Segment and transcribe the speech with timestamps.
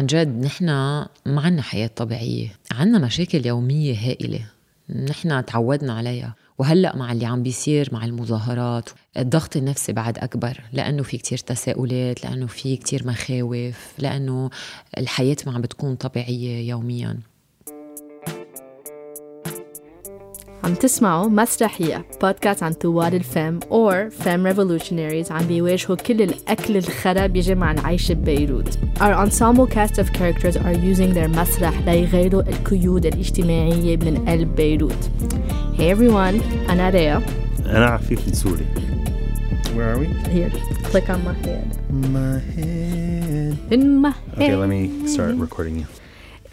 [0.00, 0.66] عن جد نحن
[1.26, 2.48] ما عنا حياة طبيعية.
[2.72, 4.40] عنا مشاكل يومية هائلة
[5.08, 6.34] نحن تعودنا عليها.
[6.58, 10.60] وهلأ مع اللي عم بيصير مع المظاهرات الضغط النفسي بعد أكبر.
[10.72, 14.50] لأنه في كتير تساؤلات لأنه في كتير مخاوف لأنه
[14.98, 17.18] الحياة ما عم بتكون طبيعية يومياً.
[20.64, 27.26] عم تسمعوا مسرحية بودكاست عن ثوار الفام or femme revolutionaries عم بيواجهوا كل الأكل الخرا
[27.26, 28.78] بيجي مع العيش ببيروت.
[29.00, 35.10] Our ensemble cast of characters are using their مسرح ليغيروا القيود الاجتماعية من قلب بيروت.
[35.76, 37.22] Hey everyone, أنا ريا.
[37.66, 38.66] أنا عفيف السوري.
[39.76, 40.06] Where are we?
[40.34, 40.50] Here,
[40.90, 41.68] click on my head.
[42.16, 43.56] My head.
[43.74, 44.42] In my head.
[44.42, 45.86] Okay, let me start recording you.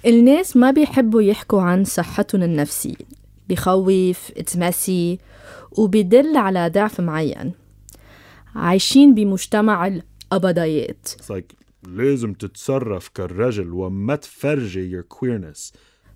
[0.05, 3.16] الناس ما بيحبوا يحكوا عن صحتهم النفسية
[3.49, 5.19] بخوف it's messy
[5.71, 7.51] وبيدل على ضعف معين.
[8.55, 11.55] عايشين بمجتمع القبضايات It's like
[11.87, 15.73] لازم تتصرف كالرجل وما تفرجي your queerness.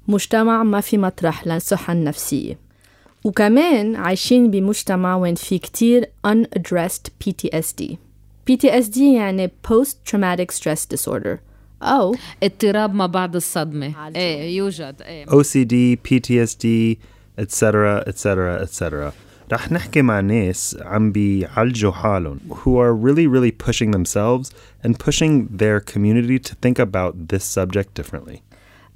[0.08, 2.58] مجتمع ما في مطرح للصحة النفسية.
[3.24, 7.96] وكمان عايشين بمجتمع وين في كتير unaddressed PTSD
[8.52, 11.38] PTSD يعني Post Traumatic Stress Disorder.
[11.84, 14.16] أو اضطراب ما بعد الصدمة.
[14.16, 15.26] إيه يوجد إيه.
[15.26, 16.98] OCD, PTSD,
[17.41, 19.13] etc etc etc
[19.53, 24.51] رح نحكي مع ناس عم بيعالجوا حالهم who are really really pushing themselves
[24.85, 28.43] and pushing their community to think about this subject differently.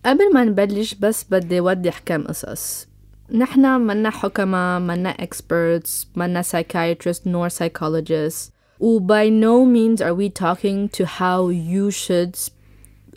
[0.06, 2.86] قبل ما نبلش بس بدي وضح كم قصص
[3.32, 10.28] نحنا منا حكمة منا experts منا psychiatrists nor psychologists و by no means are we
[10.28, 12.36] talking to how you should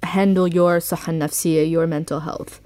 [0.03, 2.59] handle your صحة النفسية your mental health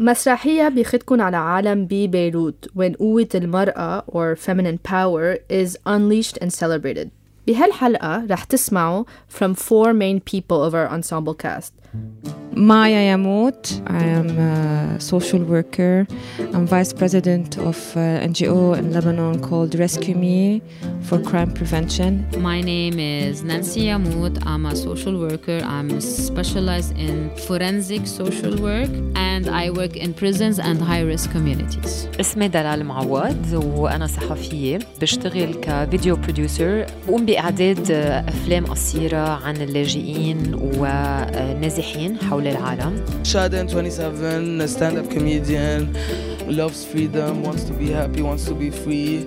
[0.00, 7.08] مسرحية بيخدكن على عالم ببيروت وين قوة المرأة or feminine power is unleashed and celebrated
[7.46, 11.72] بهالحلقة رح تسمعوا from four main people of our ensemble cast
[12.70, 13.62] Maya Yamut.
[13.90, 16.06] I am a social worker.
[16.54, 20.62] I'm vice president of an NGO in Lebanon called Rescue Me
[21.02, 22.10] for Crime Prevention.
[22.50, 24.34] My name is Nancy Yamout.
[24.46, 25.58] I'm a social worker.
[25.64, 32.07] I'm specialized in forensic social work and I work in prisons and high-risk communities.
[32.19, 37.91] اسمي دلال معوض وأنا صحفية بشتغل كفيديو بروديوسر بقوم بإعداد
[38.27, 45.95] أفلام قصيرة عن اللاجئين والنازحين حول العالم Shaden, 27, a stand up comedian,
[46.48, 49.26] loves freedom, wants to be happy, wants to be free.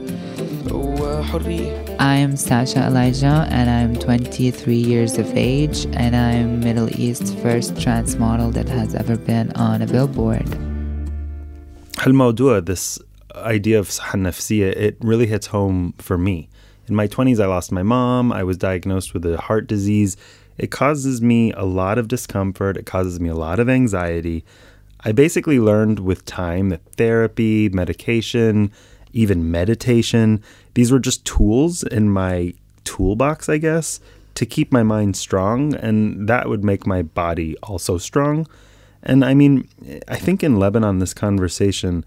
[0.72, 1.95] وحرية.
[2.00, 7.79] I am Sasha Elijah and I'm 23 years of age and I'm Middle East's first
[7.81, 10.47] trans model that has ever been on a billboard.
[11.97, 13.00] هالموضوع this
[13.35, 16.50] idea of صحة نفسية it really hits home for me.
[16.88, 20.16] In my 20s I lost my mom, I was diagnosed with a heart disease.
[20.57, 24.44] It causes me a lot of discomfort, it causes me a lot of anxiety.
[25.04, 28.70] I basically learned with time that therapy, medication,
[29.12, 30.42] even meditation,
[30.74, 32.54] these were just tools in my
[32.84, 34.00] toolbox, I guess,
[34.34, 38.46] to keep my mind strong, and that would make my body also strong.
[39.02, 39.68] And I mean,
[40.08, 42.04] I think in Lebanon, this conversation,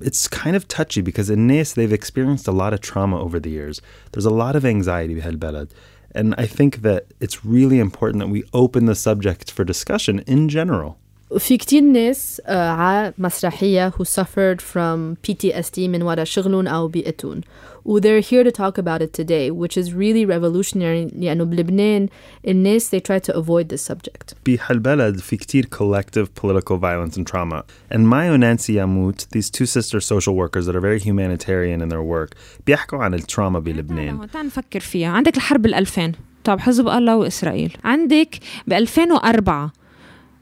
[0.00, 3.50] it's kind of touchy because in Nis, they've experienced a lot of trauma over the
[3.50, 3.82] years.
[4.12, 5.70] There's a lot of anxiety, Helberad.
[6.14, 10.48] And I think that it's really important that we open the subject for discussion in
[10.48, 10.98] general.
[11.38, 17.40] في كتير ناس على مسرحية who suffered from PTSD من وراء شغلهم أو بيئتهم
[17.84, 21.10] و they're here to talk about it today which is really revolutionary.
[21.16, 22.08] لأنه بلبنان
[22.48, 24.34] الناس they try to avoid this subject.
[24.46, 27.62] بهالبلد في كتير collective political violence and trauma.
[27.90, 31.88] And Maya and Nancy Yamut these two sister social workers that are very humanitarian in
[31.88, 34.28] their work بيحكوا عن التراما بلبنان.
[34.32, 35.08] تعال نفكر فيها.
[35.08, 36.12] عندك الحرب الألفين.
[36.44, 37.76] طب حزب الله وإسرائيل.
[37.84, 39.81] عندك ب 2004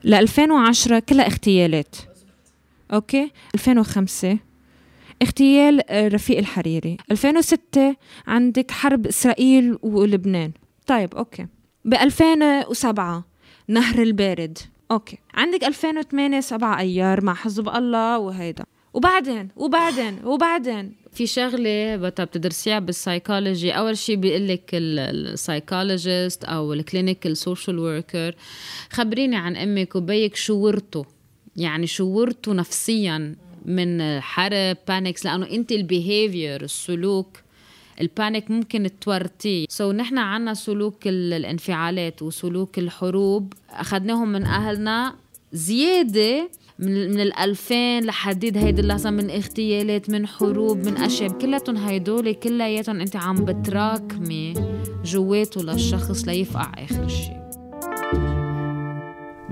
[0.05, 1.97] ل 2010 كلها اغتيالات.
[2.93, 4.39] أوكي؟ 2005
[5.23, 6.97] اغتيال آه، رفيق الحريري.
[7.11, 7.97] 2006
[8.27, 10.53] عندك حرب إسرائيل ولبنان.
[10.87, 11.47] طيب أوكي.
[11.85, 13.25] ب 2007
[13.69, 14.59] نهر البارد.
[14.91, 15.19] أوكي.
[15.35, 18.65] عندك 2008 سبع أيار مع حزب الله وهيدا.
[18.95, 20.93] وبعدين وبعدين وبعدين.
[21.13, 21.27] في
[21.97, 28.35] بتا بتدرسيها بالسايكولوجي أول شي بيقول لك السايكولوجيست أو الكلينيكال سوشيال وركر
[28.91, 31.05] خبريني عن أمك وبيك شو ورثوا
[31.57, 37.37] يعني شو ورثوا نفسيا من حرب بانيكس لأنه أنت البيهيفير السلوك
[38.01, 39.67] البانيك ممكن تورطيه.
[39.69, 43.53] سو so, نحن عنا سلوك ال- الانفعالات وسلوك الحروب.
[43.71, 45.15] أخذناهم من أهلنا
[45.53, 51.77] زيادة من من ال 2000 لحديد هيدي اللحظة من اغتيالات من حروب من أشياء كلاتهم
[51.77, 54.55] هيدول كلياتهم أنت عم بتراكمي
[55.05, 57.41] جواته للشخص ليفقع آخر شيء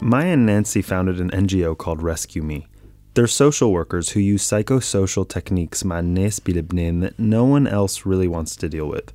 [0.00, 2.66] Maya and Nancy founded an NGO called Rescue Me.
[3.14, 8.28] They're social workers who use psychosocial techniques مع الناس بلبنان that no one else really
[8.28, 9.12] wants to deal with.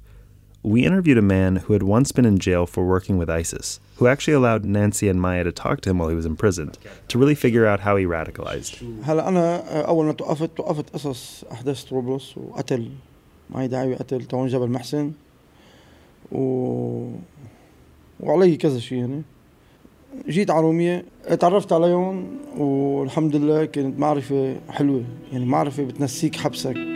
[0.62, 4.06] We interviewed a man who had once been in jail for working with ISIS, who
[4.12, 6.74] actually allowed Nancy and Maya to talk to him while he was imprisoned,
[7.10, 8.82] to really figure out how he radicalized.
[9.02, 9.56] هلا انا
[9.88, 12.90] اول ما توقفت توقفت قصص احداث طرابلس وقتل
[13.50, 15.12] معي دعاوي قتل تاون جبل محسن
[16.32, 17.10] و
[18.20, 19.22] وعلي كذا شيء يعني
[20.28, 21.04] جيت على رومية
[21.40, 26.91] تعرفت عليهم والحمد لله كانت معرفة حلوة يعني معرفة بتنسيك حبسك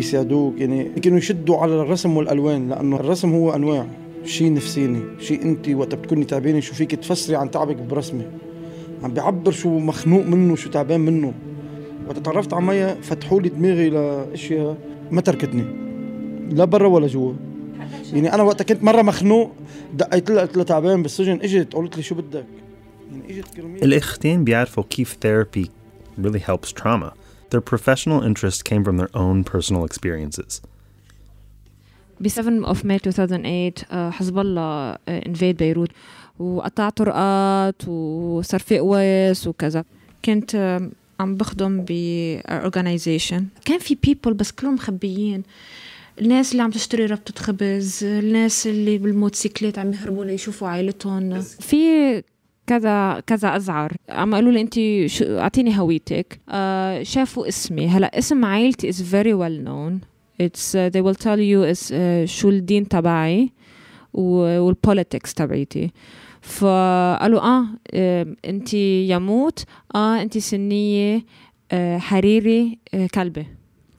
[0.00, 3.86] بيساعدوك يعني كانوا يشدوا على الرسم والألوان لأنه الرسم هو أنواع.
[4.24, 8.30] شيء نفسيني شيء أنت وقت بتكوني تعبانة شو فيك تفسري عن تعبك برسمة.
[9.02, 11.32] عم بيعبر شو مخنوق منه شو تعبان منه.
[12.08, 14.76] وقت تعرفت على ميا فتحوا لي دماغي لأشياء
[15.10, 15.64] ما تركتني.
[16.50, 17.32] لا برا ولا جوا.
[18.12, 19.52] يعني أنا وقتها كنت مرة مخنوق
[19.94, 22.46] دقيت لها قلت لها تعبان بالسجن إجت قالت لي شو بدك؟
[23.12, 25.66] يعني إجت كرمال الإختين بيعرفوا كيف therapy
[26.22, 27.19] really helps trauma.
[27.51, 30.61] Their professional interest came from their own personal experiences.
[32.19, 35.89] ب 7 of May 2008 آه، حزب الله انفيد بيروت
[36.39, 39.85] وقطع طرقات وصار في قواس وكذا
[40.25, 40.89] كنت آه،
[41.19, 41.91] عم بخدم ب
[42.47, 45.43] organization كان في people بس كلهم مخبيين
[46.21, 51.77] الناس اللي عم تشتري ربطة خبز الناس اللي بالموتوسيكلات عم يهربوا ليشوفوا عائلتهم في
[52.70, 53.92] كذا كذا أزعر.
[54.08, 54.74] عم قالوا لي أنت
[55.22, 56.40] أعطيني هويتك.
[56.48, 57.88] آه شافوا اسمي.
[57.88, 60.06] هلا اسم عائلتي very well known.
[60.42, 63.52] It's uh, they will tell you is uh, شو الدين تبعي
[64.14, 65.92] والبوليتكس تبعيتي.
[66.40, 67.66] فقالوا آه
[68.44, 69.64] أنت يموت.
[69.94, 71.24] آه أنت سنية
[71.72, 73.46] آه حريري آه كلبة.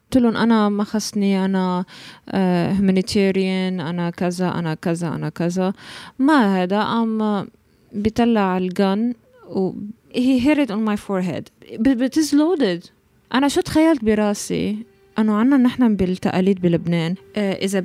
[0.04, 1.86] قلت لهم أنا ما خصني أنا
[2.34, 5.74] هيومانيتيريان أنا كذا أنا كذا أنا كذا.
[6.20, 7.48] ما هذا قام
[7.94, 9.14] بيطلع الجن
[9.50, 9.72] و
[10.14, 11.44] he hit it on my forehead
[11.80, 12.90] but but it's loaded
[13.34, 14.78] أنا شو تخيلت براسي
[15.20, 17.84] أنه عنا نحن بالتقاليد بلبنان آه، إذا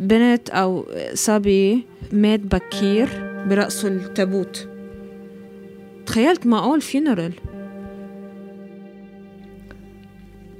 [0.00, 3.08] بنت أو صبي مات بكير
[3.48, 4.68] برقصوا التابوت
[6.06, 7.52] تخيلت معقول funeral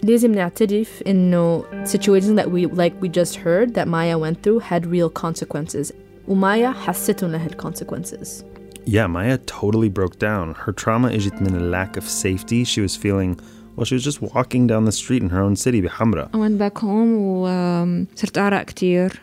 [0.02, 4.86] لازم نعترف إنه situations that we like we just heard that Maya went through had
[4.86, 5.92] real consequences
[6.28, 8.51] ومايا حستهم لهال consequences
[8.87, 10.55] Yeah, Maya totally broke down.
[10.65, 13.35] Her trauma اجت من a lack of safety she was feeling
[13.75, 16.29] while she was just walking down the street in her own city بحمرة.
[16.33, 19.21] I went back home وصرت أعرق كتير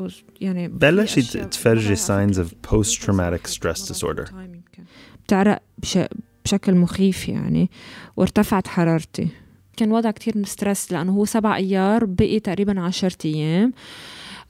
[0.00, 0.08] و-
[0.40, 4.30] يعني في بلشت أشياء تفرجي بتعرف signs of post-traumatic stress disorder.
[5.26, 5.98] بتعرق بش...
[6.44, 7.70] بشكل مخيف يعني
[8.16, 9.28] وارتفعت حرارتي
[9.76, 13.72] كان وضع كتير من ستريس لأنه هو سبع أيار بقي تقريبا عشرة أيام آه،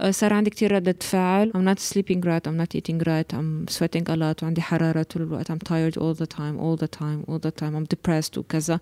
[0.10, 4.10] صار عندي كتير ردة فعل I'm not sleeping right I'm not eating right I'm sweating
[4.10, 7.40] a lot وعندي حرارة طول الوقت I'm tired all the time all the time all
[7.40, 8.80] the time I'm depressed وكذا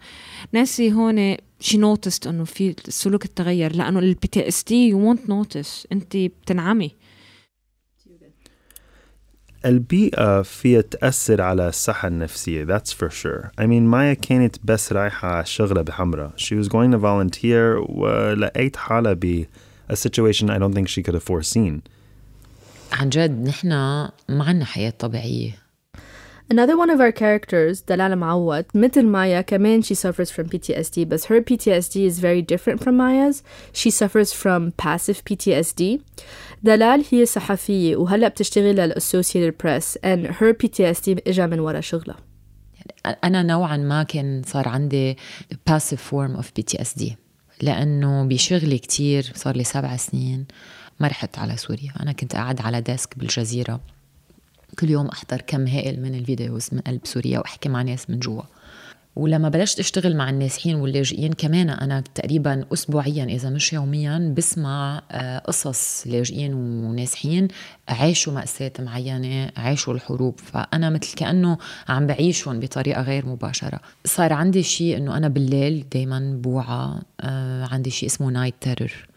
[0.53, 6.17] ناسي هون she noticed انه في السلوك اتغير لأنه اس دي you won't notice انت
[6.17, 6.91] بتنعمي
[9.65, 15.43] البيئة فيها تأثر على الصحة النفسية that's for sure I mean مايا كانت بس رايحة
[15.43, 19.13] شغلة بحمرة she was going to volunteer ولقيت حالها
[19.88, 21.82] a situation I don't think she could have foreseen
[22.92, 23.68] عن جد نحن
[24.28, 25.64] ما عنا حياة طبيعية
[26.50, 31.24] Another one of our characters, دلال معوض, مثل مايا كمان she suffers from PTSD but
[31.24, 33.42] her PTSD is very different from Maya's.
[33.72, 36.00] She suffers from passive PTSD.
[36.62, 42.16] دلال هي صحفية وهلأ بتشتغل للأسوسيتد بريس and her PTSD إجا من ورا شغلها.
[43.24, 45.16] أنا نوعا ما كان صار عندي
[45.70, 47.02] passive form of PTSD
[47.61, 50.45] لأنه بشغلي كتير صار لي سبع سنين
[50.99, 51.93] ما رحت على سوريا.
[51.99, 53.79] أنا كنت قاعد على ديسك بالجزيرة.
[54.79, 58.43] كل يوم أحضر كم هائل من الفيديوز من قلب سوريا وأحكي مع ناس من جوا.
[59.19, 65.39] ولما بلشت أشتغل مع النازحين واللاجئين كمان أنا تقريبا اسبوعيا إذا مش يوميا بسمع آه،
[65.39, 67.47] قصص لاجئين ونازحين
[67.89, 70.39] عاشوا مأساة معينة عاشوا الحروب.
[70.39, 71.57] فأنا مثل كأنه
[71.89, 73.79] عم بعيشهم بطريقة غير مباشرة.
[74.05, 79.09] صار عندي شيء أنه أنا بالليل دايما بوعى آه، عندي شيء اسمه نايت تيرر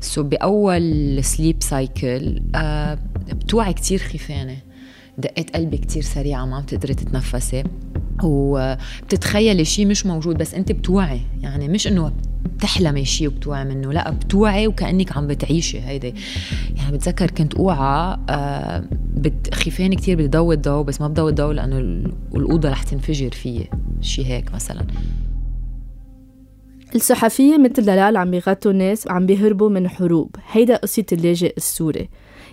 [0.00, 2.98] سو بأول سليب سايكل آه
[3.28, 4.56] بتوعي كتير خيفانة
[5.18, 7.64] دقات قلبي كتير سريعة ما عم تقدري تتنفسي.
[8.24, 11.20] وبتتخيلي شيء مش موجود بس أنت بتوعي.
[11.42, 12.12] يعني مش إنه
[12.56, 16.14] بتحلمي شيء وبتوعي منه لا بتوعي وكأنك عم بتعيشي هيدي.
[16.76, 18.84] يعني بتذكر كنت أوعى آه
[19.54, 23.68] خيفاني كتير بدي ضوي الضوء بس ما بضوي الضوء لأنه ال- الأوضة رح تنفجر فيي.
[24.00, 24.86] شيء هيك مثلا.
[26.94, 30.36] الصحفية مثل دلال عم بيغطوا ناس عم بيهربوا من حروب.
[30.52, 32.08] هيدا قصة اللاجئ السوري.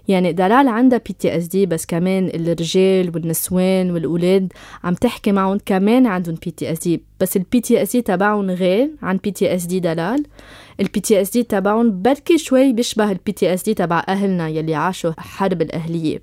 [0.07, 5.57] يعني دلال عندها بي تي اس دي بس كمان الرجال والنسوان والأولاد عم تحكي معهم
[5.65, 9.31] كمان عندهم بي تي اس دي بس البي تي اس دي تبعهم غير عن بي
[9.31, 10.23] تي اس دي دلال.
[10.79, 14.75] البي تي اس دي تبعهم بركي شوي بيشبه البي تي اس دي تبع أهلنا يلي
[14.75, 16.21] عاشوا حرب الأهلية.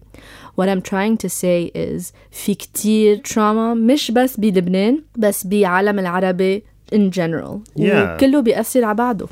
[0.60, 6.62] What I'm trying to say is في كتير trauma مش بس بلبنان بس بعالم العربي
[6.94, 7.58] in general.
[7.78, 7.82] Yeah.
[7.82, 9.28] وكله بيأثر على بعضه.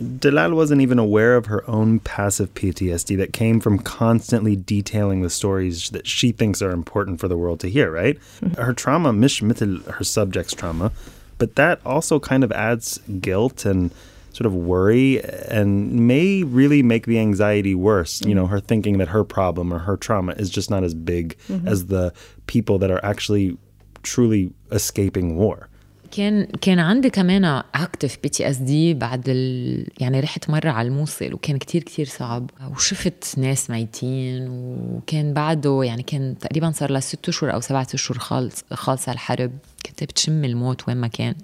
[0.00, 5.30] Dalal wasn't even aware of her own passive PTSD that came from constantly detailing the
[5.30, 8.18] stories that she thinks are important for the world to hear, right?
[8.40, 8.60] Mm-hmm.
[8.60, 10.92] Her trauma, mish mithl her subject's trauma,
[11.38, 13.92] but that also kind of adds guilt and
[14.32, 18.22] sort of worry and may really make the anxiety worse.
[18.22, 18.52] You know, mm-hmm.
[18.52, 21.68] her thinking that her problem or her trauma is just not as big mm-hmm.
[21.68, 22.12] as the
[22.46, 23.58] people that are actually
[24.02, 25.68] truly escaping war.
[26.10, 29.86] كان كان عندي كمان اكتف بي تي اس دي بعد ال...
[30.00, 32.50] يعني رحت مرة على الموصل وكان كتير كتير صعب.
[32.70, 38.18] وشفت ناس ميتين وكان بعده يعني كان تقريبا صار لها ست أشهر أو سبعة أشهر
[38.18, 39.52] خالص خالصه الحرب.
[39.86, 41.34] كنت بتشم الموت وين ما كان.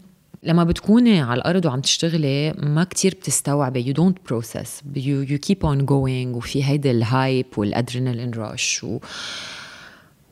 [0.43, 3.95] لما بتكوني على الأرض وعم تشتغلي ما كتير بتستوعبي.
[3.95, 4.69] You don't process.
[4.95, 8.99] You, you keep on going وفي هيدا الهايب والادرينالين رش و...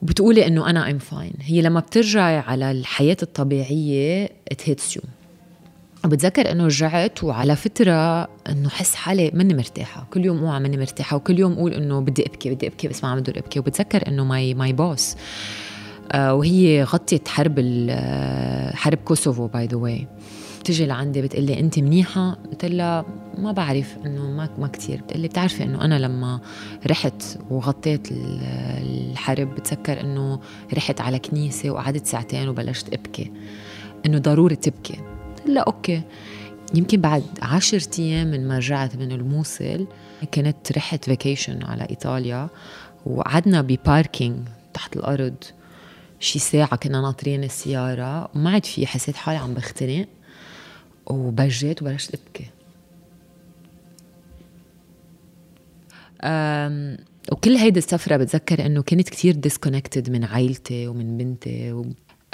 [0.04, 4.28] وبتقولي إنه أنا ام فاين هي لما بترجعي على الحياة الطبيعية
[4.62, 5.04] hits you.
[6.04, 10.06] وبتذكر إنه رجعت وعلى فترة إنه حس حالي ماني مرتاحة.
[10.12, 13.10] كل يوم أوعى ماني مرتاحة وكل يوم أقول إنه بدي أبكي بدي أبكي بس ما
[13.10, 13.58] عم بدور أبكي.
[13.58, 15.16] وبتذكر إنه ماي ماي بوس
[16.14, 20.06] وهي غطت حرب آه، حرب كوسوفو باي ذا واي
[20.64, 23.04] بتجي لعندي بتقلي انت منيحة؟ قلت لها
[23.38, 26.40] ما بعرف إنه ما ما كثير بتقلي بتعرفي إنه أنا لما
[26.86, 28.40] رحت وغطيت ال-
[29.10, 30.40] الحرب بتذكر إنه
[30.74, 33.32] رحت على كنيسة وقعدت ساعتين وبلشت أبكي.
[34.06, 34.94] إنه ضروري تبكي.
[35.38, 36.02] قلت لها أوكي.
[36.74, 39.86] يمكن بعد عشر أيام من ما رجعت من الموصل
[40.34, 42.48] كنت رحت فيكيشن على إيطاليا
[43.06, 44.38] وقعدنا بباركينج
[44.74, 45.34] تحت الأرض
[46.20, 48.28] شي ساعة كنا ناطرين السيارة.
[48.34, 50.06] وما عاد في حسيت حالي عم بختنق.
[51.06, 52.46] وبجيت وبلشت أبكي.
[56.22, 56.96] أم،
[57.32, 61.82] وكل هيدي السفرة بتذكر إنه كنت كتير ديسكونكتد من عائلتي ومن بنتي و...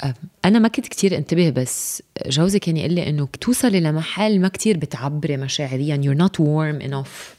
[0.03, 0.13] أم،
[0.45, 4.77] أنا ما كنت كتير انتبه بس جوزي كان يقول لي إنه توصلي لمحل ما كتير
[4.77, 5.97] بتعبري مشاعريا.
[5.97, 7.35] You're not warm enough.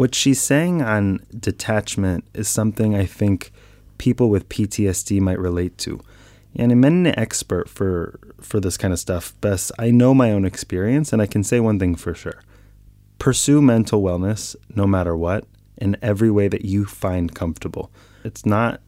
[0.00, 1.04] What she's saying on
[1.48, 3.50] detachment is something I think
[3.96, 6.00] people with PTSD might relate to.
[6.55, 10.45] And I'm an expert for for this kind of stuff, but I know my own
[10.45, 12.41] experience and I can say one thing for sure.
[13.19, 15.45] Pursue mental wellness no matter what
[15.77, 17.91] in every way that you find comfortable.
[18.23, 18.81] It's not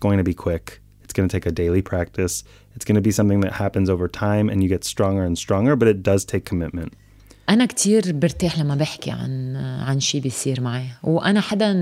[0.00, 0.80] going to be quick.
[1.04, 2.44] It's going to take a daily practice.
[2.74, 5.76] It's going to be something that happens over time and you get stronger and stronger,
[5.76, 6.92] but it does take commitment.
[7.48, 11.72] أنا كتير برتاح لما بحكي عن عن شي بيصير معي وأنا حدا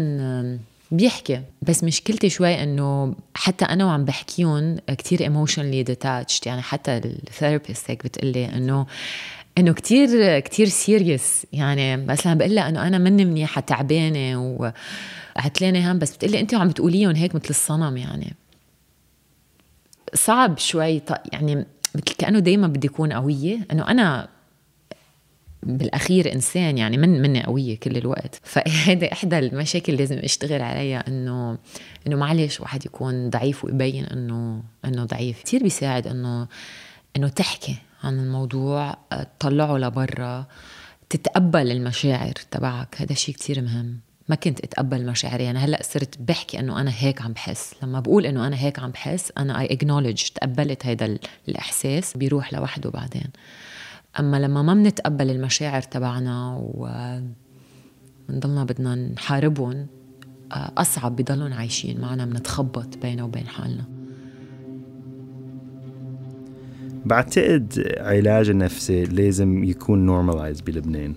[0.91, 1.41] بيحكي.
[1.61, 6.39] بس مشكلتي شوي إنه حتى أنا وعم بحكيهم كتير emotionally detached.
[6.45, 8.85] يعني حتى الثيرابيست هيك بتقلي إنه
[9.57, 14.41] إنه كتير كتير سيريس يعني مثلا بقول لها إنه أنا مني منيحة تعبانة
[15.37, 18.35] وعتلانه هم بس بتقلي انت عم بتقوليهم هيك مثل الصنم يعني.
[20.13, 21.01] صعب شوي
[21.33, 21.55] يعني
[21.95, 23.59] مثل كأنه دائما بدي أكون قوية.
[23.71, 24.27] إنه أنا
[25.63, 28.39] بالأخير إنسان يعني من مني قوية كل الوقت.
[28.43, 31.57] فهيدا إحدى المشاكل لازم أشتغل عليها انه
[32.07, 35.43] إنه معلش واحد يكون ضعيف ويبين انه إنه ضعيف.
[35.43, 36.47] كثير بيساعد انه
[37.17, 38.97] إنه تحكي عن الموضوع
[39.39, 40.45] تطلعه لبرا
[41.09, 42.95] تتقبل المشاعر تبعك.
[43.01, 43.99] هذا شيء كتير مهم.
[44.29, 45.49] ما كنت أتقبل مشاعري.
[45.49, 47.73] أنا هلأ صرت بحكي إنه أنا هيك عم بحس.
[47.83, 52.89] لما بقول إنه أنا هيك عم بحس أنا اي اكنولج تقبلت ال- الإحساس بيروح لوحده
[52.89, 53.27] بعدين.
[54.19, 56.57] أما لما ما بنتقبل المشاعر تبعنا
[58.29, 59.87] ونضلنا بدنا نحاربهم
[60.51, 63.83] آه، أصعب بضلهم عايشين معنا بنتخبط بينه وبين حالنا.
[67.05, 71.15] بعتقد علاج النفسي لازم يكون normalized بلبنان.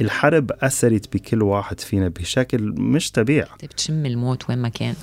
[0.00, 3.48] الحرب أثرت بكل واحد فينا بشكل مش طبيعي.
[3.62, 4.94] بتشم الموت وين ما كان.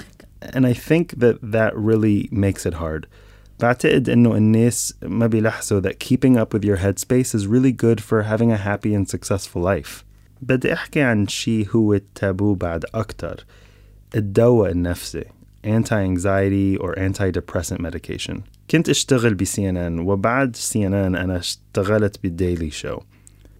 [0.46, 3.06] And I think that that really makes it hard.
[3.61, 8.23] بعتقد إنه الناس ما بيلاحظوا that keeping up with your headspace is really good for
[8.23, 10.05] having a happy and successful life
[10.43, 13.47] بدي أحكي عن شي هو التابو بعد أكتر
[14.17, 15.25] الدواء النفسي
[15.67, 18.41] anti-anxiety or antidepressant medication
[18.71, 23.01] كنت اشتغل ب CNN وبعد CNN أنا اشتغلت بالديلي شو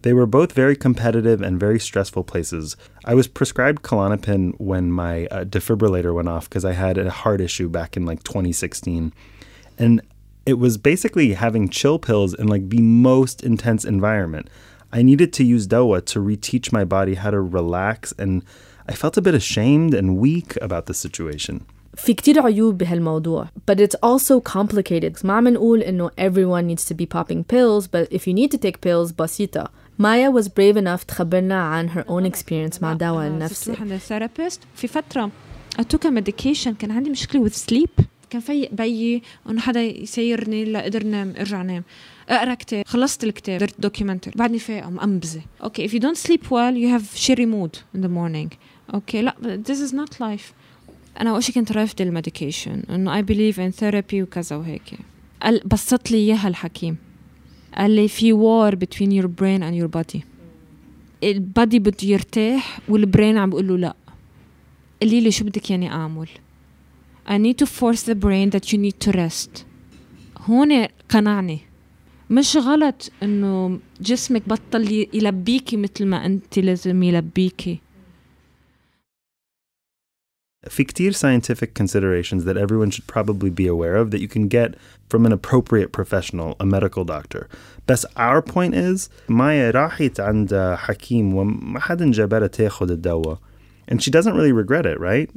[0.05, 2.77] They were both very competitive and very stressful places.
[3.05, 7.41] I was prescribed Klonopin when my uh, defibrillator went off because I had a heart
[7.41, 9.11] issue back in like 2016.
[9.79, 10.01] And
[10.45, 14.49] it was basically having chill pills in like the most intense environment.
[14.93, 18.43] I needed to use dawa to reteach my body how to relax, and
[18.87, 21.65] I felt a bit ashamed and weak about the situation.
[21.95, 26.93] في كتير عيوب بهالموضوع but it's also complicated ما عم نقول إنه everyone needs to
[26.93, 31.05] be popping pills but if you need to take pills بسيطة Maya was brave enough
[31.07, 35.31] تخبرنا عن her own experience مع دواء النفسي تروح عند الثيرابيست في فترة
[35.79, 40.64] I took a medication كان عندي مشكلة with sleep كان فيق بيي إنه حدا يسيرني
[40.64, 41.84] لا قدر نام ارجع نام
[42.28, 46.74] أقرأ كتاب خلصت الكتاب درت دوكيومنتري بعدني فايقه مقمبزه أوكي if you don't sleep well
[46.74, 48.56] you have shitty mood in the morning.
[48.94, 50.52] أوكي لا this is not life.
[51.20, 54.98] أنا اول شيء كنت رافضه الميديكيشن إنه I believe in therapy وكذا وهيك.
[55.42, 56.96] قال بسط لي إياها الحكيم.
[57.76, 60.20] قال لي في war between your brain and your body.
[61.22, 63.96] البادي بده يرتاح والبرين عم بيقول له لا.
[65.02, 66.28] قولي لي شو بدك ياني أعمل؟
[67.29, 69.65] I need to force the brain that you need to rest
[70.37, 71.59] هون قنعني
[72.29, 77.79] مش غلط انه جسمك بطل ي- يلبيكي مثل ما انت لازم يلبيكي
[80.69, 84.75] في كتير scientific considerations that everyone should probably be aware of that you can get
[85.09, 87.47] from an appropriate professional, a medical doctor.
[87.87, 93.37] بس our point is مايا راحت عند حكيم وما حدا جابرها تاخد الدواء.
[93.91, 95.29] And she doesn't really regret it, right?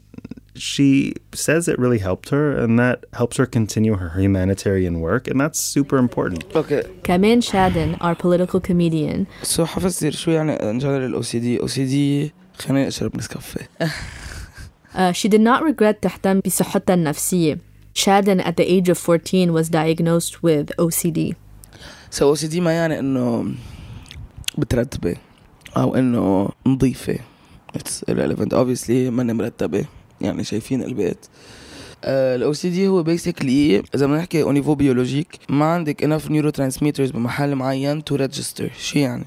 [0.55, 5.39] she says it really helped her and that helps her continue her humanitarian work and
[5.41, 6.43] that's super important.
[6.55, 6.83] Okay.
[7.03, 9.25] كمان شادن our political comedian.
[9.43, 13.69] So حفظتي شوي عن in general OCD OCD خليني اشرب نسكافيه.
[15.11, 17.59] she did not regret تهتم بصحتها النفسية.
[17.95, 21.35] Shaden at the age of 14 was diagnosed with OCD.
[22.09, 23.55] So OCD ما يعني انه
[24.57, 25.15] بترتبة
[25.77, 27.19] او انه نظيفة.
[27.77, 28.53] It's irrelevant.
[28.53, 29.85] Obviously ماني مرتبة.
[30.23, 31.25] يعني شايفين البيت.
[32.03, 36.49] الاو سي دي هو بيسكلي إذا بدنا نحكي أو نيفو بيولوجيك ما عندك انف نيورو
[36.49, 39.25] ترانسميترز بمحل معين تو ريجستر شو يعني؟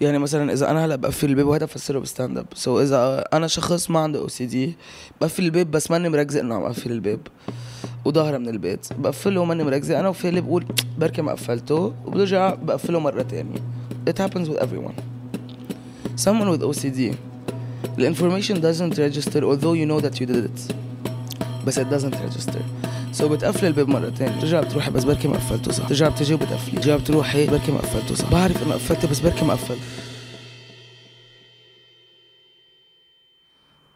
[0.00, 2.46] يعني مثلا إذا أنا هلأ بقفل الباب وهذا بفسره بستاند أب.
[2.54, 4.76] سو إذا أنا شخص ما عنده أو سي دي
[5.20, 7.20] بقفل الباب بس ماني مركزه إنه عم أقفل الباب.
[8.04, 8.86] وظاهرة من البيت.
[8.98, 10.64] بقفله وماني مركزه أنا وفيلي بقول
[10.98, 13.58] بركي ما قفلته وبرجع بقفله مرة تانية.
[14.10, 14.96] It happens with everyone.
[16.16, 17.14] Someone with OCD
[17.97, 20.73] the information doesn't register although you know that you did it
[21.65, 22.61] بس it doesn't register
[23.11, 26.33] سو so بتقفل الباب مرة تانية بترجع بتروحي بس بركي ما قفلته صح بترجع بتجي
[26.33, 29.79] وبتقفلي بترجع بتروحي بركي ما قفلته صح بعرف انه قفلته بس بركي ما قفلت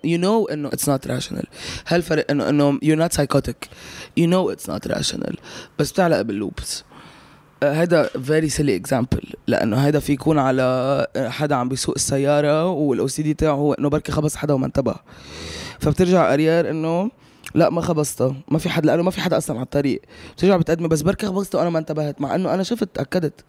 [0.07, 1.45] you know انه it's not rational
[1.85, 3.67] هل فرق انه انه you're not psychotic
[4.19, 5.35] you know it's not rational
[5.79, 6.83] بس بتعلق باللوبس
[7.64, 9.34] هذا very silly example.
[9.46, 10.62] لأنه هذا في يكون على
[11.16, 14.66] آه، حدا عم بيسوق السيارة والاو سي دي تاعه هو إنه بركي خبص حدا وما
[14.66, 14.94] انتبه.
[15.80, 17.10] فبترجع اريار إنه
[17.54, 18.34] لا ما خبصته.
[18.48, 20.02] ما في حدا لأنه ما في حدا أصلا على الطريق.
[20.36, 23.44] بترجع بتقدمي بس بركي خبصته وأنا ما انتبهت مع إنه أنا شفت تأكدت.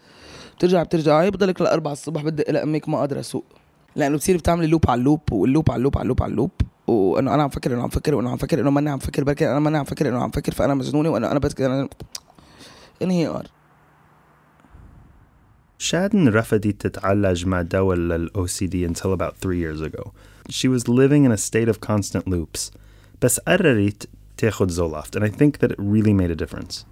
[0.58, 3.46] بترجع بترجعي بضلك للأربعة الصبح بدق لأمك ما قادرة أسوق.
[3.96, 6.52] لأنه بتصير بتعملي لوب على اللوب واللوب على اللوب على اللوب على اللوب
[6.88, 9.52] وإنه أنا عم فكر إنه عم فكر وإنه عم فكر إنه ماني عم فكر بركي
[9.52, 11.88] أنا ماني عم فكر إنه عم فكر فأنا مجنونة وأنا أنا بس أنا
[15.82, 20.12] انهيار Shadon رفضت تتعالج مع دواء لل OCD until about three years ago.
[20.50, 22.72] She was living in a state of constant loops.
[23.22, 26.86] بس قررت تاخد Zoloft and I think that it really made a difference.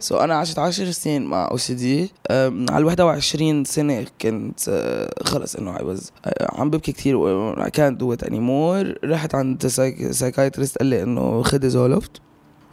[0.00, 4.68] سو so أنا عشت عشر سنين مع أو سي دي على ال 21 سنه كنت
[4.68, 9.66] آه، خلص انه was آه، عم ببكي كثير و can't do it anymore رحت عند
[10.10, 12.20] سايكايترست قال لي انه خدي زولفت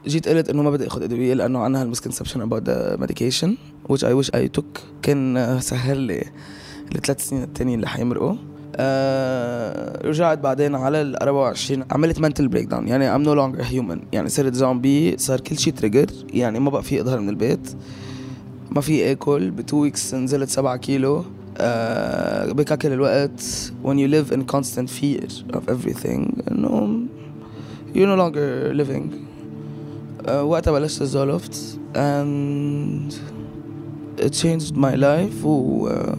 [0.07, 3.49] جيت قلت إنه ما بدي آخذ أدوية لأنه عندها المسكونسبشن about the medication
[3.91, 6.23] which I wish I took كان سهل لي
[6.95, 8.35] الثلاث سنين التانيين اللي حيمرقوا.
[8.77, 13.99] آه رجعت بعدين على ال 24 عملت منتل بريك داون يعني I'm no longer human.
[14.13, 17.75] يعني صرت زومبي صار كل شيء تريجر يعني ما بقى في اظهر من البيت.
[18.71, 19.51] ما في آكل.
[19.51, 21.25] بتو ويكس نزلت سبعة كيلو.
[21.57, 23.71] آه بكاكل الوقت.
[23.83, 26.99] When you live in constant fear of everything إنه
[27.93, 29.34] you're no longer living.
[30.29, 33.13] وقتها بلشت الزولفت and
[34.17, 35.45] it changed my life.
[35.45, 36.17] و آه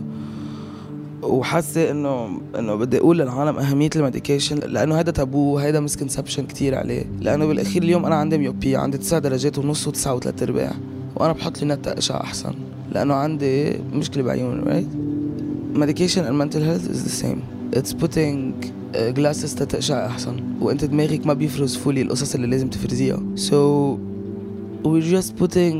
[1.22, 7.04] وحاسة إنه إنه بدي أقول للعالم أهمية الميديكيشن لأنه هذا تابو هذا مسكونسبشن كتير عليه.
[7.20, 10.72] لأنه بالأخير اليوم أنا عندي ميوبيا عندي تسع درجات ونص وتسعة وثلاث أرباع.
[11.16, 12.54] وأنا بحط لي نت أشعة أحسن
[12.92, 14.88] لأنه عندي مشكلة بعيوني right
[15.76, 17.42] medication and mental health is the same.
[17.72, 18.38] It's putting
[18.96, 23.96] uh, glasses تتقشع احسن وانت دماغك ما بيفرز فولي القصص اللي لازم تفرزيها so
[24.84, 25.76] we're just putting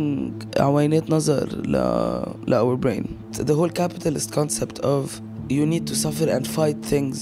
[0.61, 1.73] عوينات نظر ل,
[2.49, 3.05] ل our brain
[3.39, 7.19] the whole capitalist concept of you need to suffer and fight things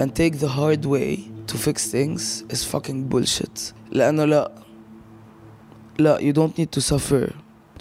[0.00, 1.18] and take the hard way
[1.50, 4.52] to fix things is fucking bullshit لأنه لا
[5.98, 7.32] لا you don't need to suffer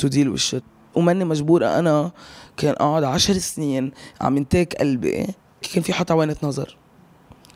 [0.01, 0.63] to deal with shit
[0.95, 2.11] وماني مجبورة أنا
[2.57, 5.27] كان أقعد عشر سنين عم ينتاك قلبي
[5.73, 6.77] كان في حط عوانة نظر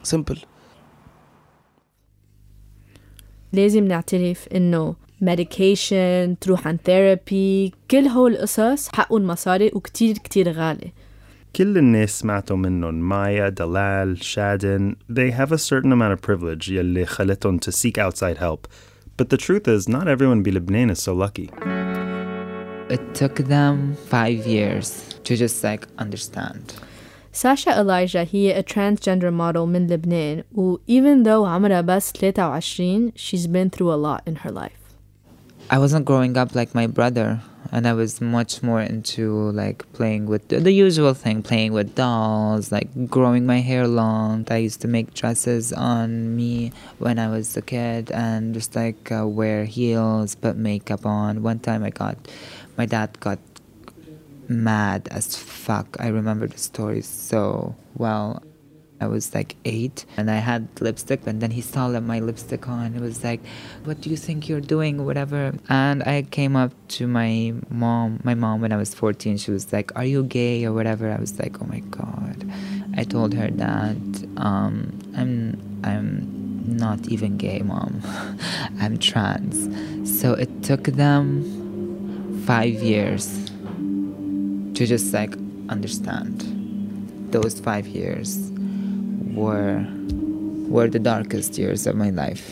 [0.03, 0.39] سمبل
[3.53, 10.91] لازم نعترف إنه medication تروح عن therapy كل هول القصص حقهم مصاري وكتير كتير غالي
[11.55, 17.05] كل الناس سمعتوا منهم مايا دلال شادن they have a certain amount of privilege يلي
[17.05, 18.67] خلتهم to seek outside help
[19.21, 21.49] but the truth is not everyone بلبنان is so lucky
[22.97, 24.87] It took them five years
[25.23, 26.73] to just like understand.
[27.32, 33.46] ساشا إلايجا هي a transgender model من لبنان و even though عمرها بس 23 she's
[33.46, 34.86] been through a lot in her life
[35.68, 37.40] I wasn't growing up like my brother,
[37.72, 41.96] and I was much more into like playing with the, the usual thing, playing with
[41.96, 44.46] dolls, like growing my hair long.
[44.48, 49.10] I used to make dresses on me when I was a kid, and just like
[49.10, 51.42] uh, wear heels, put makeup on.
[51.42, 52.16] One time, I got
[52.76, 53.40] my dad got
[54.51, 55.97] mad as fuck.
[55.99, 58.43] I remember the story so well.
[58.99, 62.69] I was like eight and I had lipstick and then he saw that my lipstick
[62.69, 62.93] on.
[62.93, 63.41] It was like,
[63.83, 65.05] what do you think you're doing?
[65.05, 65.55] Whatever.
[65.69, 69.37] And I came up to my mom, my mom when I was 14.
[69.37, 71.11] She was like, are you gay or whatever?
[71.11, 72.47] I was like, oh my God.
[72.95, 78.03] I told her that um, I'm, I'm not even gay, mom.
[78.79, 79.67] I'm trans.
[80.19, 83.50] So it took them five years
[84.81, 85.35] to just like
[85.69, 86.41] understand.
[87.31, 88.51] Those five years
[89.31, 89.85] were
[90.73, 92.51] were the darkest years of my life.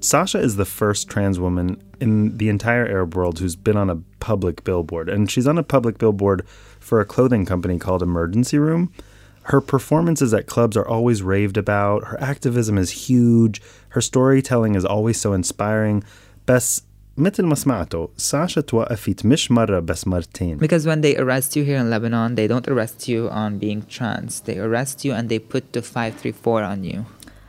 [0.00, 4.02] Sasha is the first trans woman in the entire Arab world who's been on a
[4.18, 6.44] public billboard, and she's on a public billboard
[6.80, 8.92] for a clothing company called Emergency Room.
[9.44, 12.06] Her performances at clubs are always raved about.
[12.06, 13.62] Her activism is huge.
[13.90, 16.02] Her storytelling is always so inspiring.
[16.46, 16.82] بس
[17.17, 21.77] مثل ما سمعتوا ساشا توقفت مش مرة بس مرتين Because when they arrest you here
[21.77, 24.41] in Lebanon, they don't arrest you on being trans.
[24.41, 26.99] They arrest you and they put the 534 on you.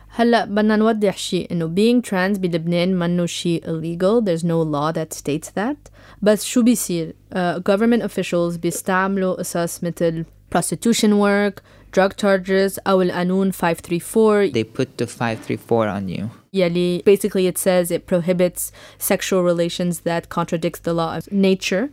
[0.09, 5.17] هلا بدنا نوضح شيء انه being trans بلبنان منه شيء illegal there's no law that
[5.17, 7.35] states that بس شو بيصير uh,
[7.71, 11.61] government officials بيستعملوا قصص مثل prostitution work
[11.97, 16.23] drug charges أو القانون 534 They put the 534 on you.
[16.53, 21.89] يلي basically it says it prohibits sexual relations that contradicts the law of nature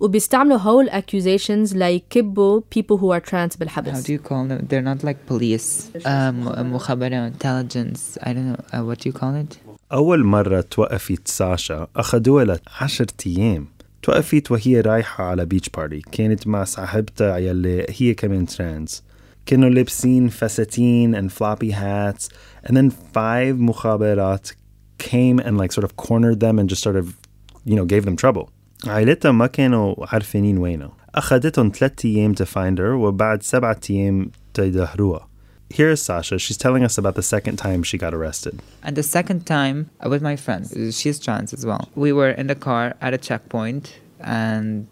[0.00, 4.66] وبيستعملوا هول accusations ليكبوا people who are trans How بالحبس do you call them?
[4.68, 5.90] They're not like police.
[6.04, 8.18] Um, مخابرة, intelligence.
[8.22, 8.60] I don't know.
[8.72, 9.56] Uh, what do you call it?
[9.92, 13.66] أول مرة توقفت ساشا أخدوها لعشر أيام
[14.02, 19.02] توقفت وهي رايحة على بيتش بارتي كانت مع صاحبتها يلي هي كمان ترانس
[19.46, 22.28] كانوا لابسين فساتين and floppy hats
[22.64, 24.50] and then five مخابرات
[24.98, 27.16] came and like sort of cornered them and just sort of
[27.64, 28.50] you know gave them trouble
[28.86, 35.28] عائلتها ما كانوا عارفين وينه أخدتهم ثلاثة أيام to find her وبعد سبعة أيام تدهروها
[35.70, 36.38] Here's Sasha.
[36.38, 38.62] She's telling us about the second time she got arrested.
[38.82, 41.90] And the second time uh, with my friend, she's trans as well.
[41.94, 44.86] We were in the car at a checkpoint and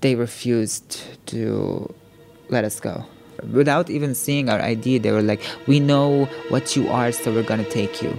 [0.00, 1.94] they refused to
[2.48, 3.04] let us go.
[3.51, 7.43] Without even seeing our ID, they were like, We know what you are, so we're
[7.43, 8.17] gonna take you.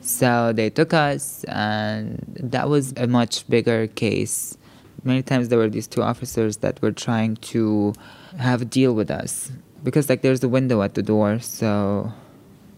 [0.00, 4.56] So they took us, and that was a much bigger case.
[5.04, 7.94] Many times there were these two officers that were trying to
[8.38, 9.50] have a deal with us
[9.82, 12.12] because, like, there's a window at the door, so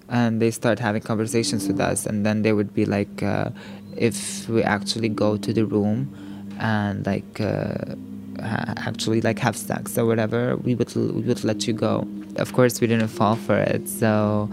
[0.08, 3.48] and they start having conversations with us, and then they would be like, uh,
[3.96, 6.14] if we actually go to the room
[6.58, 7.94] and like uh,
[8.40, 12.06] ha- actually like have sex or whatever, we would we would let you go.
[12.36, 14.48] Of course, we didn't fall for it, so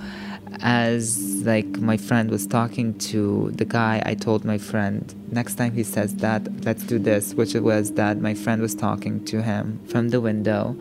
[0.62, 5.72] as like my friend was talking to the guy i told my friend next time
[5.74, 9.80] he says that let's do this which was that my friend was talking to him
[9.88, 10.76] from the window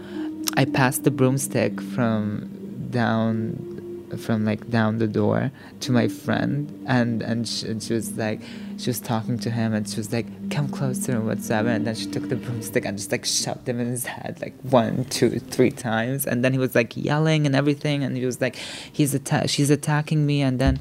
[0.57, 2.49] i passed the broomstick from
[2.91, 3.78] down
[4.17, 8.41] from like down the door to my friend and and she, and she was like
[8.79, 11.95] she was talking to him and she was like come closer and whatsoever and then
[11.95, 15.39] she took the broomstick and just like shoved him in his head like one two
[15.39, 18.57] three times and then he was like yelling and everything and he was like
[18.93, 20.81] he's atta- she's attacking me and then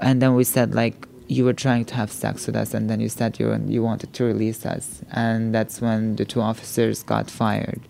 [0.00, 3.00] and then we said like you were trying to have sex with us and then
[3.00, 7.30] you said you you wanted to release us and that's when the two officers got
[7.30, 7.80] fired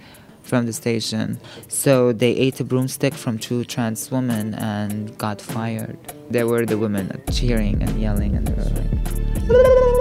[0.44, 1.40] from the station.
[1.68, 5.98] So they ate a broomstick from two trans women and got fired.
[6.30, 9.94] There were the women cheering and yelling and they were like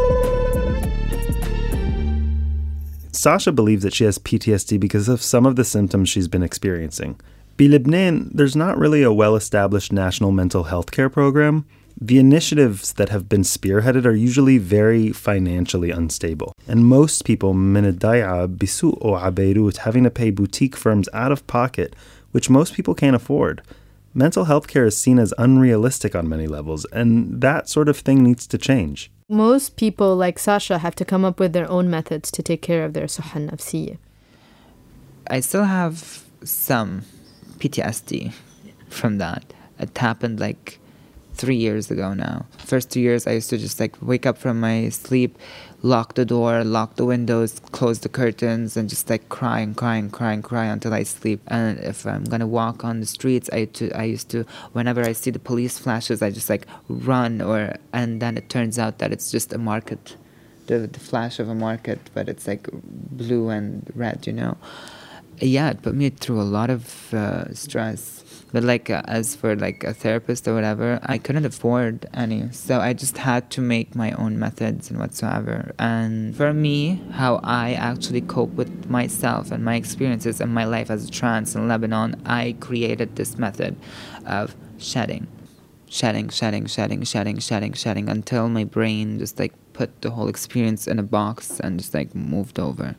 [3.11, 7.19] Sasha believes that she has PTSD because of some of the symptoms she's been experiencing.
[7.57, 11.65] Bi Lebanon, there's not really a well established national mental health care program.
[11.99, 18.47] The initiatives that have been spearheaded are usually very financially unstable, and most people minadaya
[18.47, 21.95] bisu o Beirut having to pay boutique firms out of pocket,
[22.31, 23.61] which most people can't afford.
[24.13, 28.23] Mental health care is seen as unrealistic on many levels, and that sort of thing
[28.23, 29.11] needs to change.
[29.29, 32.83] Most people like Sasha have to come up with their own methods to take care
[32.83, 33.97] of their suhan nafsiyya.
[35.27, 37.03] I still have some
[37.59, 38.33] PTSD
[38.89, 39.53] from that.
[39.79, 40.79] It happened like
[41.33, 42.45] three years ago now.
[42.57, 45.37] First two years, I used to just like wake up from my sleep,
[45.81, 49.95] lock the door, lock the windows, close the curtains, and just like cry and cry
[49.95, 51.41] and cry and cry until I sleep.
[51.47, 55.13] And if I'm gonna walk on the streets, I to I used to whenever I
[55.13, 59.11] see the police flashes, I just like run or and then it turns out that
[59.11, 60.15] it's just a market,
[60.67, 64.57] the the flash of a market, but it's like blue and red, you know.
[65.39, 68.23] Yeah, it put me through a lot of uh, stress.
[68.53, 72.79] But like uh, as for like a therapist or whatever, I couldn't afford any, so
[72.79, 75.73] I just had to make my own methods and whatsoever.
[75.79, 80.91] And for me, how I actually cope with myself and my experiences and my life
[80.91, 83.75] as a trans in Lebanon, I created this method
[84.27, 85.25] of shedding,
[85.89, 90.85] shedding, shedding, shedding, shedding, shedding, shedding, until my brain just like put the whole experience
[90.85, 92.97] in a box and just like moved over.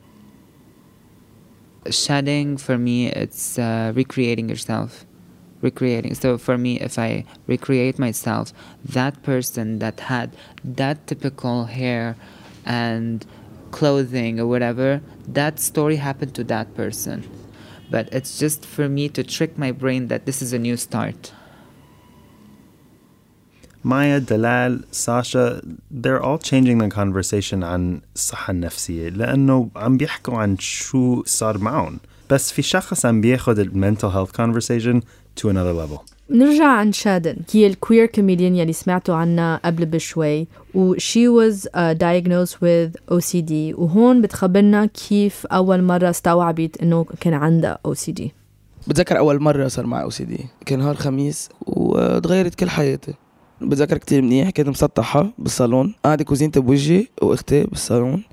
[1.89, 5.05] Shedding for me, it's uh, recreating yourself
[5.64, 6.14] recreating.
[6.14, 8.52] So for me, if I recreate myself,
[8.84, 12.16] that person that had that typical hair
[12.64, 13.26] and
[13.70, 17.28] clothing or whatever, that story happened to that person.
[17.90, 21.32] But it's just for me to trick my brain that this is a new start.
[23.82, 30.58] Maya, Dalal, Sasha, they're all changing the conversation عن الصحة النفسية لأنه عم بيحكوا عن
[30.58, 31.98] شو صار معهم
[32.30, 35.00] بس في شخص عم بياخد ال mental health conversation
[35.39, 35.99] to another level.
[36.29, 37.35] نرجع عن شادن.
[37.51, 43.51] هي الكوير كوميديان يلي سمعتوا عنها قبل بشوي و she was uh, diagnosed with OCD
[43.51, 48.21] وهون بتخبرنا كيف أول مرة استوعبت إنه كان عندها OCD
[48.87, 53.13] بتذكر أول مرة صار معي أو سي دي كان نهار خميس وتغيرت كل حياتي.
[53.61, 55.95] بتذكر كتير منيح كنت مسطحة بالصالون.
[56.03, 58.23] قاعدة كوزينتي بوجهي وأختي بالصالون.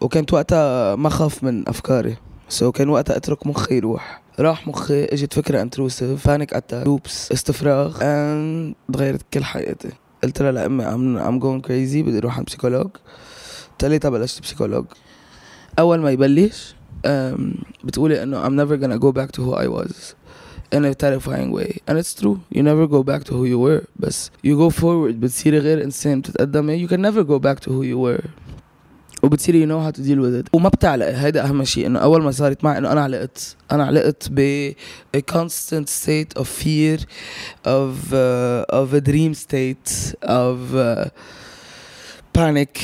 [0.00, 2.16] وكانت وقتها ما خاف من أفكاري.
[2.48, 4.22] سو so كان وقتها أترك مخي يروح.
[4.38, 9.90] راح مخي اجت فكرة انتروسيف بانيك اتاك لوبس استفراغ and تغيرت كل حياتي.
[10.24, 12.90] قلت لها لأمي I'm, I'm going crazy بدي أروح عند بسيكولوج
[13.78, 14.84] تاليتا بلشت بسيكولوج
[15.78, 16.74] أول ما يبلش
[17.84, 20.14] بتقولي إنه I'm never gonna go back to who I was
[20.72, 21.70] in a terrifying way.
[21.86, 22.40] And it's true.
[22.50, 23.86] You never go back to who you were.
[23.96, 26.86] بس you go forward بتصيري غير انسان بتتقدمي.
[26.86, 28.24] You can never go back to who you were.
[29.26, 30.48] وبتصيري know how to deal with it.
[30.52, 33.56] وما بتعلقي هيدا أهم شيء إنه أول ما صارت معي إنه أنا علقت.
[33.72, 34.70] أنا علقت ب
[35.16, 36.98] a constant state of fear
[37.64, 41.08] of uh, of a dream state of uh,
[42.32, 42.78] panic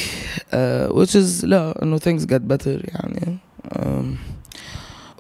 [0.53, 3.39] uh, which is لا إنه things get better يعني.
[3.75, 4.19] Um,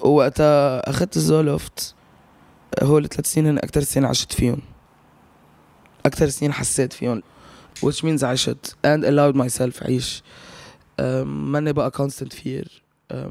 [0.05, 1.95] وقتها أخذت الزولفت
[2.83, 4.61] هول ثلاث سنين هن أكثر سنين عشت فيهم.
[6.07, 7.23] أكثر سنين حسيت فيهم
[7.85, 10.23] which means عشت and allowed myself عيش.
[11.25, 12.69] ماني بقى constant fear.
[13.13, 13.31] uh,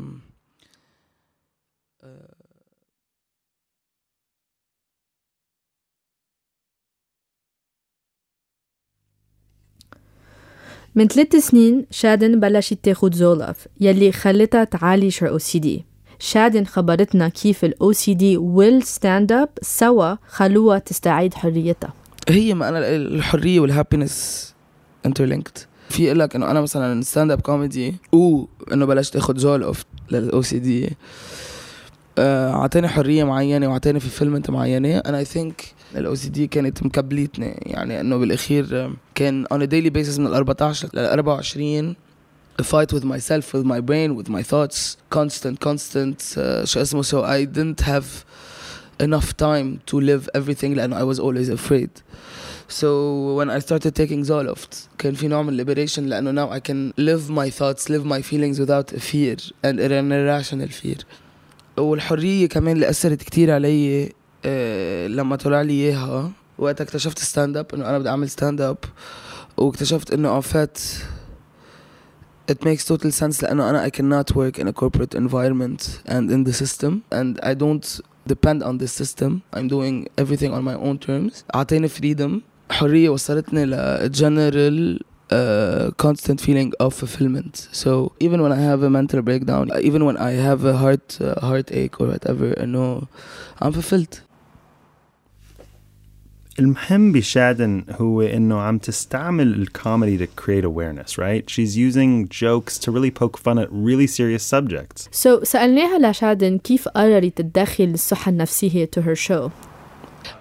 [10.95, 15.67] من ثلاث سنين شادن بلشت تاخد زولف يلي خلتها تعالج her OCD
[16.19, 21.93] شادن خبرتنا كيف ال OCD وال stand up سوا خلوها تستعيد حريتها.
[22.29, 24.53] هي ما أنا الحرية والهابينس
[25.05, 25.57] انترلينكد
[25.91, 30.41] في يقول لك إنه أنا مثلا ستاند اب كوميدي وانه بلشت آخذ جول اوف للاو
[30.41, 30.97] سي دي
[32.19, 34.97] اعطاني حرية معينة واعطاني في فيلم معينة.
[34.97, 39.89] أنا اي ثينك الاو سي دي كانت مكبليتني يعني إنه بالأخير آه، كان a daily
[39.93, 41.95] basis من ال 14 لل 24
[42.59, 44.97] a fight with myself with my brain with my thoughts.
[45.09, 46.17] Constant constant.
[46.37, 48.25] uh, شو اسمه؟ So I didn't have
[49.03, 51.89] enough time to live everything لأنه I was always afraid.
[52.70, 56.92] so when I started taking Zoloft كان في نوع من liberation لأنه now I can
[57.00, 61.04] live my thoughts live my feelings without a fear and an irrational fear
[61.78, 64.12] والحرية كمان اللي أثرت كتير علي
[64.44, 68.76] آه، لما طلع لي إياها وقت اكتشفت ستاند اب انه انا بدي اعمل ستاند اب
[69.56, 70.78] واكتشفت انه عفات
[72.52, 76.44] it makes total sense لانه انا I cannot work in a corporate environment and in
[76.44, 80.98] the system and I don't depend on this system I'm doing everything on my own
[80.98, 84.98] terms اعطيني freedom حرية وصلتني ل general
[85.30, 90.16] uh, constant feeling of fulfillment so even when I have a mental breakdown even when
[90.16, 93.08] I have a heart uh, heartache or whatever I know
[93.60, 94.20] I'm fulfilled
[96.58, 101.50] المهم بشادن هو انه عم تستعمل الكوميدي to create awareness, right?
[101.50, 105.08] She's using jokes to really poke fun at really serious subjects.
[105.12, 109.50] So سألناها لشادن كيف قررت تدخل الصحة النفسية to her show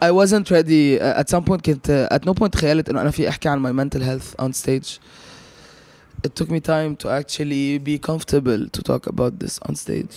[0.01, 3.11] I wasn't ready uh, at some point كنت uh, at no point تخيلت انه انا
[3.11, 4.99] في احكي عن my mental health on stage
[6.27, 10.15] it took me time to actually be comfortable to talk about this on stage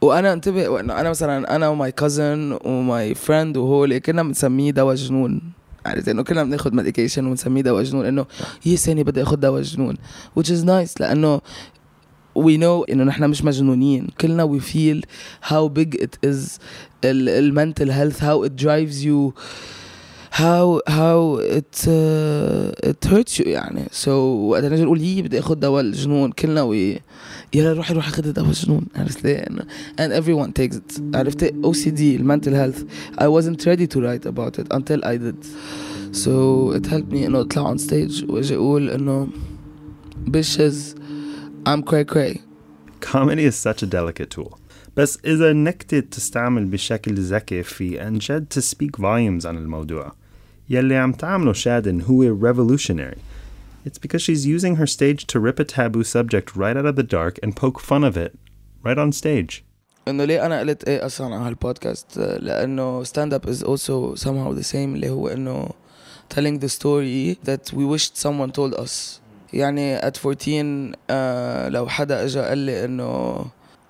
[0.00, 4.94] وانا انتبه وانه انا مثلا انا وماي كازن وماي فريند وهو اللي كنا بنسميه دواء
[4.94, 5.40] جنون
[5.86, 8.26] عرفت انه كنا بناخذ ميديكيشن ونسميه دواء جنون انه
[8.62, 9.96] هي سنه بدي اخذ دواء جنون
[10.38, 11.40] which is nice لانه
[12.38, 15.00] we know انه نحن مش مجنونين كلنا we feel
[15.50, 16.58] how big it is
[17.04, 19.32] ال, ال mental health how it drives you
[20.32, 25.54] how how it uh, it hurts you يعني so وقت نجي نقول هي بدي اخذ
[25.54, 27.00] دواء الجنون كلنا وي
[27.54, 29.64] يلا روحي روحي خذي دواء الجنون عرفت ليه؟ إنه-
[30.00, 32.80] and everyone takes it عرفت OCD mental health
[33.18, 35.38] I wasn't ready to write about it until I did
[36.12, 36.32] so
[36.76, 39.28] it helped me انه اطلع on stage واجي اقول انه
[40.30, 40.96] bitches
[41.66, 42.40] I'm cray cray
[43.00, 44.58] Comedy is such a delicate tool.
[44.96, 50.12] بس إذا نكتة تستعمل بشكل ذكي في عن جد to speak volumes عن الموضوع
[50.70, 53.18] يلي عم تعمله شادن هو revolutionary.
[53.86, 57.08] It's because she's using her stage to rip a taboo subject right out of the
[57.16, 58.32] dark and poke fun of it
[58.82, 59.62] right on stage.
[60.08, 64.64] انه ليه انا قلت ايه اصلا على هالبودكاست لانه stand up is also somehow the
[64.72, 65.68] same اللي هو انه
[66.34, 69.19] telling the story that we wished someone told us
[69.52, 73.36] يعني at 14 آه لو حدا اجى قال لي انه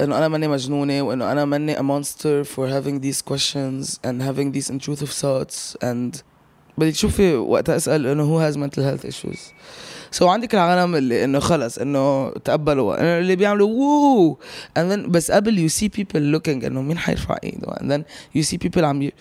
[0.00, 4.52] انه انا ماني مجنونه وانه انا ماني a monster for having these questions and having
[4.58, 6.22] these intrusive thoughts and
[6.78, 9.38] بدك تشوفي وقتها اسال انه who has mental health issues
[10.10, 14.38] سو so عندك العالم اللي انه خلص انه تقبلوا إنه اللي بيعملوا وو
[14.78, 18.02] and then بس قبل you see people looking انه مين حيرفع ايده and then
[18.38, 19.12] you see people عم ي-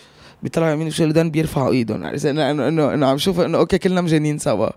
[0.44, 3.78] بيطلعوا يمين وشمال then بيرفعوا ايدهم عرفت انه انه انه انه عم شوف انه اوكي
[3.78, 4.70] كلنا مجانين سوا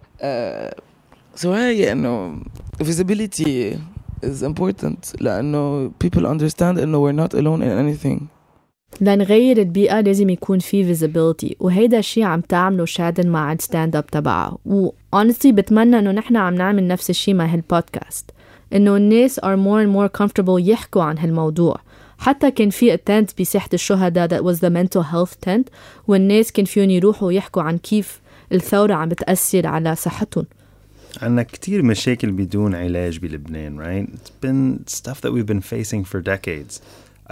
[1.36, 2.39] سو هي انه
[2.84, 3.76] visibility
[4.26, 5.22] is important.
[5.22, 8.22] لأنه people understand انه we're not alone in anything.
[9.02, 11.54] لنغير البيئة لازم يكون في visibility.
[11.60, 16.56] وهيدا الشيء عم تعمله شادن مع الستاند اب تبعها و honestly بتمنى إنه نحن عم
[16.56, 18.32] نعمل نفس الشيء مع هالبودكاست.
[18.74, 21.76] إنه الناس are more and more comfortable يحكوا عن هالموضوع.
[22.17, 25.63] حتى كان في tent بساحة الشهداء that was the mental health tent.
[26.08, 30.46] والناس كان فيهم يروحوا يحكوا عن كيف الثورة عم بتأثر على صحتهم.
[31.21, 34.13] عنا كتير مشاكل بدون علاج بلبنان, right?
[34.15, 36.82] It's been stuff that we've been facing for decades.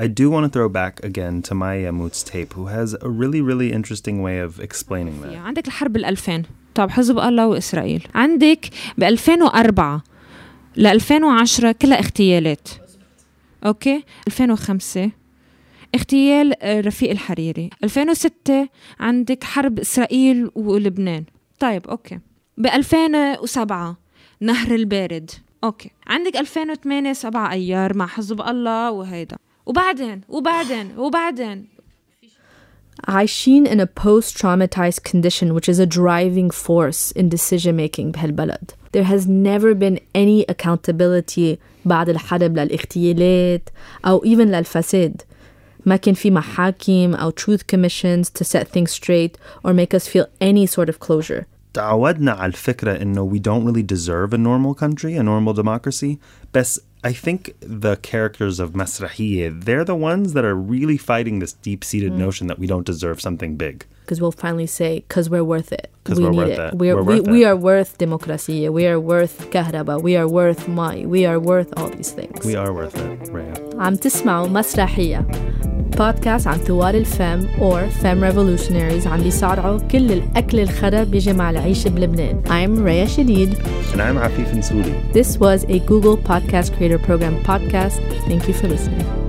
[0.03, 3.41] I do want to throw back again to Maya Moot's tape, who has a really,
[3.49, 5.35] really interesting way of explaining that.
[5.35, 6.43] عندك الحرب ال 2000
[6.75, 10.03] طب حزب الله واسرائيل عندك ب 2004
[10.75, 12.69] ل 2010 كلها اغتيالات
[13.65, 15.11] أوكي 2005
[15.95, 18.67] اغتيال آه، رفيق الحريري 2006
[18.99, 21.23] عندك حرب اسرائيل ولبنان
[21.59, 22.19] طيب أوكي
[22.61, 23.97] ب 2007
[24.41, 25.31] نهر البارد
[25.63, 31.67] أوكي عندك 2008 سبع ايار مع حزب الله وهيدا وبعدين وبعدين وبعدين
[33.07, 38.71] عايشين in a post-traumatized condition which is a driving force in decision making بهالبلد.
[38.91, 43.69] There has never been any accountability بعد الحرب للاغتيالات
[44.05, 45.21] أو even للفساد.
[45.85, 50.25] ما كان في محاكم أو truth commissions to set things straight or make us feel
[50.41, 51.45] any sort of closure.
[51.74, 56.18] تعودنا على الفكرة إنه we don't really deserve a normal country, a normal democracy.
[56.54, 61.52] بس I think the characters of مسرحية, they're the ones that are really fighting this
[61.52, 63.84] deep-seated notion that we don't deserve something big.
[64.04, 65.86] Because we'll finally say, because we're worth it.
[66.04, 66.72] 'Cause we we're need worth it.
[66.72, 66.74] it.
[66.82, 67.48] We're, We're we, worth we it.
[67.50, 68.68] are worth democracia.
[68.78, 70.02] We are worth كهرباء.
[70.02, 71.06] We are worth مي.
[71.06, 72.44] We are worth all these things.
[72.44, 73.54] We are worth it, Rhea.
[73.78, 75.26] عم تسمعوا مسرحية
[76.00, 81.88] بودكاست عن ثوار الفم or Femme Revolutionaries عم بيصارعوا كل الأكل الخرب بيجي مع العيش
[81.88, 82.42] بلبنان.
[82.46, 83.58] I'm Raya Shadid.
[83.92, 85.12] And I'm Afif Nsuli.
[85.12, 88.00] This was a Google Podcast Creator Program podcast.
[88.28, 89.19] Thank you for listening.